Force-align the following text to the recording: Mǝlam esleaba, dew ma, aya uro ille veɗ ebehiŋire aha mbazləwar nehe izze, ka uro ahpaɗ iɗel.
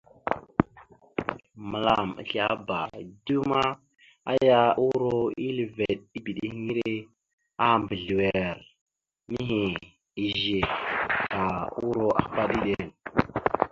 Mǝlam 1.69 2.09
esleaba, 2.21 2.79
dew 3.25 3.41
ma, 3.51 3.63
aya 4.31 4.59
uro 4.89 5.15
ille 5.45 5.63
veɗ 5.77 5.99
ebehiŋire 6.17 6.91
aha 7.61 7.73
mbazləwar 7.81 8.57
nehe 9.31 9.61
izze, 10.25 10.59
ka 11.31 11.41
uro 11.87 12.07
ahpaɗ 12.21 12.49
iɗel. 12.57 12.89